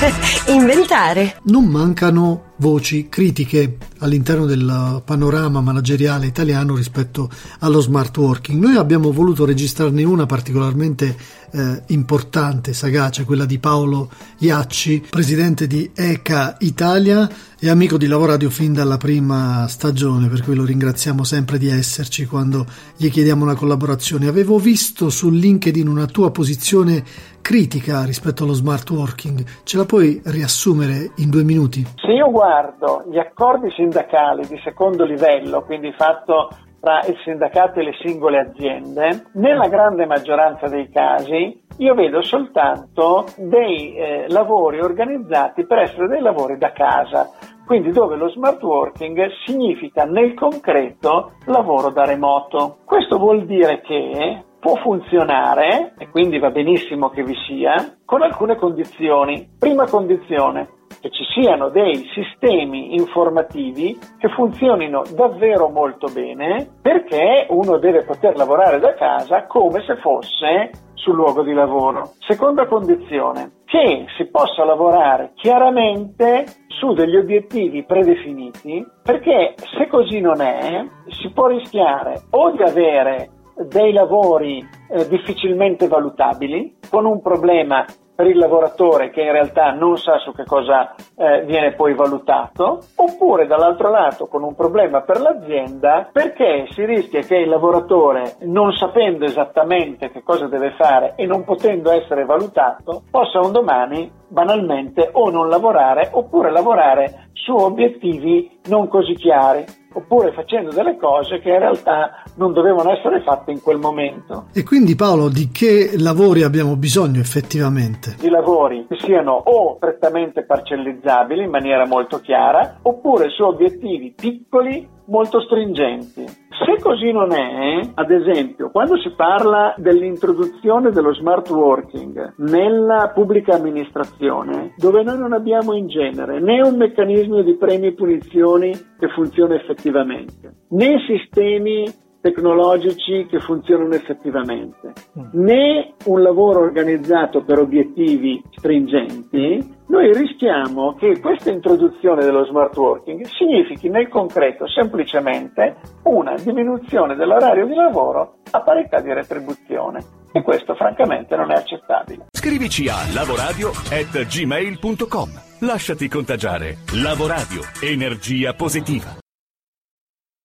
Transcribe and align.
inventare. 0.48 1.40
Non 1.44 1.66
mancano 1.66 2.50
voci 2.60 3.08
critiche 3.08 3.78
all'interno 3.98 4.44
del 4.46 5.02
panorama 5.04 5.60
manageriale 5.60 6.26
italiano 6.26 6.76
rispetto 6.76 7.28
allo 7.60 7.80
smart 7.80 8.16
working. 8.16 8.62
Noi 8.62 8.76
abbiamo 8.76 9.12
voluto 9.12 9.44
registrarne 9.44 10.04
una 10.04 10.26
particolarmente 10.26 11.16
eh, 11.52 11.82
importante, 11.88 12.72
sagace, 12.72 13.24
quella 13.24 13.46
di 13.46 13.58
Paolo 13.58 14.10
Iacci, 14.38 15.06
presidente 15.10 15.66
di 15.66 15.90
ECA 15.94 16.56
Italia 16.60 17.28
e 17.58 17.68
amico 17.68 17.96
di 17.96 18.06
Lavoradio 18.06 18.50
fin 18.50 18.72
dalla 18.72 18.96
prima 18.98 19.66
stagione, 19.68 20.28
per 20.28 20.42
cui 20.42 20.54
lo 20.54 20.64
ringraziamo 20.64 21.24
sempre 21.24 21.58
di 21.58 21.68
esserci 21.68 22.26
quando 22.26 22.66
gli 22.96 23.10
chiediamo 23.10 23.42
una 23.42 23.54
collaborazione. 23.54 24.28
Avevo 24.28 24.58
visto 24.58 25.10
su 25.10 25.30
LinkedIn 25.30 25.88
una 25.88 26.06
tua 26.06 26.30
posizione 26.30 27.04
critica 27.40 28.04
rispetto 28.04 28.44
allo 28.44 28.52
smart 28.52 28.88
working, 28.90 29.44
ce 29.64 29.76
la 29.76 29.86
puoi 29.90 30.22
riassumere 30.24 31.10
in 31.16 31.30
due 31.30 31.42
minuti? 31.42 31.82
Se 31.96 32.12
io 32.12 32.30
guardo 32.30 33.02
gli 33.10 33.18
accordi 33.18 33.72
sindacali 33.72 34.46
di 34.46 34.56
secondo 34.62 35.04
livello, 35.04 35.62
quindi 35.62 35.92
fatto 35.98 36.48
tra 36.78 37.00
il 37.08 37.16
sindacato 37.24 37.80
e 37.80 37.82
le 37.82 37.94
singole 38.00 38.38
aziende, 38.38 39.24
nella 39.32 39.66
grande 39.66 40.06
maggioranza 40.06 40.68
dei 40.68 40.88
casi 40.90 41.60
io 41.78 41.94
vedo 41.94 42.22
soltanto 42.22 43.26
dei 43.36 43.96
eh, 43.96 44.26
lavori 44.28 44.80
organizzati 44.80 45.66
per 45.66 45.78
essere 45.78 46.06
dei 46.06 46.20
lavori 46.20 46.56
da 46.56 46.70
casa, 46.70 47.28
quindi 47.66 47.90
dove 47.90 48.14
lo 48.14 48.28
smart 48.28 48.62
working 48.62 49.26
significa 49.44 50.04
nel 50.04 50.34
concreto 50.34 51.32
lavoro 51.46 51.90
da 51.90 52.04
remoto. 52.04 52.76
Questo 52.84 53.18
vuol 53.18 53.44
dire 53.44 53.80
che 53.80 54.44
può 54.60 54.76
funzionare, 54.76 55.94
e 55.98 56.08
quindi 56.10 56.38
va 56.38 56.50
benissimo 56.50 57.08
che 57.08 57.24
vi 57.24 57.34
sia, 57.46 57.96
con 58.04 58.22
alcune 58.22 58.56
condizioni. 58.56 59.56
Prima 59.58 59.88
condizione, 59.88 60.68
che 61.00 61.10
ci 61.10 61.24
siano 61.32 61.70
dei 61.70 61.94
sistemi 62.12 62.94
informativi 62.94 63.98
che 64.18 64.28
funzionino 64.28 65.02
davvero 65.14 65.68
molto 65.68 66.08
bene 66.12 66.68
perché 66.82 67.46
uno 67.48 67.78
deve 67.78 68.04
poter 68.04 68.36
lavorare 68.36 68.78
da 68.78 68.94
casa 68.94 69.46
come 69.46 69.82
se 69.86 69.96
fosse 69.96 70.70
sul 70.94 71.14
luogo 71.14 71.42
di 71.42 71.54
lavoro. 71.54 72.10
Seconda 72.18 72.66
condizione, 72.66 73.62
che 73.64 74.04
si 74.18 74.26
possa 74.26 74.64
lavorare 74.64 75.32
chiaramente 75.36 76.44
su 76.68 76.92
degli 76.92 77.16
obiettivi 77.16 77.84
predefiniti 77.84 78.84
perché 79.02 79.54
se 79.76 79.86
così 79.86 80.20
non 80.20 80.40
è 80.40 80.84
si 81.08 81.30
può 81.30 81.46
rischiare 81.46 82.22
o 82.30 82.50
di 82.50 82.62
avere 82.62 83.30
dei 83.68 83.92
lavori 83.92 84.66
eh, 84.88 85.08
difficilmente 85.08 85.88
valutabili 85.88 86.78
con 86.88 87.04
un 87.04 87.20
problema 87.20 87.84
per 88.20 88.28
il 88.28 88.36
lavoratore 88.36 89.08
che 89.08 89.22
in 89.22 89.32
realtà 89.32 89.70
non 89.70 89.96
sa 89.96 90.18
su 90.18 90.32
che 90.34 90.44
cosa 90.44 90.94
eh, 91.16 91.42
viene 91.46 91.72
poi 91.72 91.94
valutato, 91.94 92.80
oppure 92.96 93.46
dall'altro 93.46 93.88
lato 93.88 94.26
con 94.26 94.42
un 94.42 94.54
problema 94.54 95.00
per 95.00 95.22
l'azienda 95.22 96.10
perché 96.12 96.66
si 96.68 96.84
rischia 96.84 97.22
che 97.22 97.36
il 97.36 97.48
lavoratore, 97.48 98.36
non 98.40 98.72
sapendo 98.72 99.24
esattamente 99.24 100.10
che 100.10 100.22
cosa 100.22 100.48
deve 100.48 100.72
fare 100.72 101.14
e 101.16 101.24
non 101.24 101.44
potendo 101.44 101.90
essere 101.90 102.26
valutato, 102.26 103.04
possa 103.10 103.40
un 103.40 103.52
domani 103.52 104.12
banalmente 104.28 105.08
o 105.12 105.30
non 105.30 105.48
lavorare 105.48 106.10
oppure 106.12 106.50
lavorare 106.50 107.28
su 107.32 107.54
obiettivi 107.54 108.60
non 108.68 108.86
così 108.88 109.14
chiari 109.14 109.64
oppure 109.92 110.32
facendo 110.32 110.70
delle 110.70 110.96
cose 110.96 111.40
che 111.40 111.50
in 111.50 111.58
realtà 111.58 112.22
non 112.36 112.52
dovevano 112.52 112.92
essere 112.92 113.22
fatte 113.22 113.50
in 113.50 113.60
quel 113.60 113.78
momento. 113.78 114.46
E 114.52 114.62
quindi 114.62 114.94
Paolo, 114.94 115.28
di 115.28 115.50
che 115.52 115.92
lavori 115.98 116.42
abbiamo 116.42 116.76
bisogno 116.76 117.20
effettivamente? 117.20 118.16
Di 118.18 118.28
lavori 118.28 118.86
che 118.88 118.96
siano 118.98 119.32
o 119.32 119.76
prettamente 119.76 120.44
parcellizzabili 120.44 121.44
in 121.44 121.50
maniera 121.50 121.86
molto 121.86 122.20
chiara, 122.20 122.78
oppure 122.82 123.30
su 123.30 123.42
obiettivi 123.42 124.12
piccoli 124.16 124.88
molto 125.06 125.40
stringenti. 125.40 126.39
Se 126.64 126.82
così 126.82 127.10
non 127.10 127.32
è, 127.32 127.80
ad 127.94 128.10
esempio, 128.10 128.70
quando 128.70 128.98
si 128.98 129.10
parla 129.16 129.74
dell'introduzione 129.78 130.90
dello 130.90 131.14
smart 131.14 131.48
working 131.48 132.34
nella 132.36 133.10
pubblica 133.14 133.54
amministrazione, 133.54 134.74
dove 134.76 135.02
noi 135.02 135.18
non 135.18 135.32
abbiamo 135.32 135.72
in 135.72 135.88
genere 135.88 136.38
né 136.38 136.60
un 136.60 136.76
meccanismo 136.76 137.40
di 137.40 137.56
premi 137.56 137.86
e 137.86 137.94
punizioni 137.94 138.72
che 138.98 139.08
funziona 139.14 139.54
effettivamente, 139.54 140.66
né 140.70 140.98
sistemi 141.06 141.84
tecnologici 142.20 143.26
che 143.28 143.40
funzionano 143.40 143.94
effettivamente, 143.94 144.92
mm. 145.18 145.42
né 145.42 145.94
un 146.04 146.22
lavoro 146.22 146.60
organizzato 146.60 147.42
per 147.42 147.58
obiettivi 147.58 148.42
stringenti, 148.50 149.78
noi 149.90 150.14
rischiamo 150.14 150.94
che 150.94 151.20
questa 151.20 151.50
introduzione 151.50 152.24
dello 152.24 152.46
smart 152.46 152.74
working 152.76 153.26
significhi 153.26 153.88
nel 153.88 154.06
concreto 154.08 154.68
semplicemente 154.68 155.78
una 156.04 156.36
diminuzione 156.36 157.16
dell'orario 157.16 157.66
di 157.66 157.74
lavoro 157.74 158.36
a 158.52 158.62
parità 158.62 159.00
di 159.00 159.12
retribuzione. 159.12 160.04
E 160.32 160.42
questo 160.42 160.76
francamente 160.76 161.34
non 161.34 161.50
è 161.50 161.56
accettabile. 161.56 162.26
Scrivici 162.30 162.86
a 162.88 162.98
lavoradio.gmail.com 163.12 165.48
Lasciati 165.62 166.08
contagiare. 166.08 166.78
Lavoradio. 167.02 167.60
Energia 167.82 168.54
positiva. 168.54 169.18